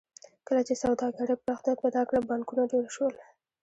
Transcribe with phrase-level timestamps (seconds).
[0.47, 3.13] کله چې سوداګرۍ پراختیا پیدا کړه بانکونه ډېر شول